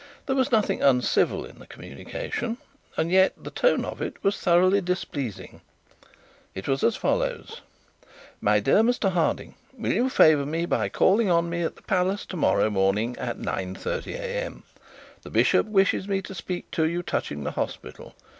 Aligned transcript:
There 0.25 0.35
was 0.35 0.51
nothing 0.51 0.81
uncivil 0.81 1.45
in 1.45 1.59
the 1.59 1.67
communication, 1.67 2.57
and 2.97 3.11
yet 3.11 3.33
the 3.37 3.51
tone 3.51 3.85
of 3.85 4.01
it 4.01 4.15
was 4.23 4.35
thoroughly 4.35 4.81
displeasing. 4.81 5.61
It 6.55 6.67
was 6.67 6.83
as 6.83 6.95
follows: 6.95 7.61
"My 8.41 8.59
dear 8.59 8.79
Mr 8.81 9.11
Harding, 9.11 9.53
Will 9.77 9.93
you 9.93 10.09
favour 10.09 10.47
me 10.47 10.65
by 10.65 10.89
calling 10.89 11.29
on 11.29 11.51
me 11.51 11.61
at 11.61 11.75
the 11.75 11.83
palace 11.83 12.25
to 12.29 12.35
morrow 12.35 12.71
morning 12.71 13.15
at 13.19 13.37
9.30am. 13.37 14.63
The 15.21 15.29
bishop 15.29 15.67
wishes 15.67 16.07
me 16.07 16.19
to 16.23 16.33
speak 16.33 16.71
to 16.71 16.85
you 16.87 17.03
touching 17.03 17.43
the 17.43 17.51
hospital. 17.51 18.15